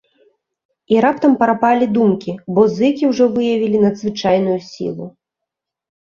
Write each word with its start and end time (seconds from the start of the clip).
І 0.93 1.01
раптам 1.05 1.33
прапалі 1.41 1.85
думкі, 1.97 2.31
бо 2.55 2.61
зыкі 2.77 3.09
ўжо 3.11 3.27
выявілі 3.35 3.81
надзвычайную 3.83 4.57
сілу. 4.71 5.05